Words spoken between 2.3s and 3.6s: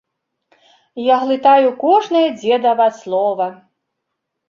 дзедава слова.